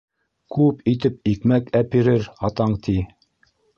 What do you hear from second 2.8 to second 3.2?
ти...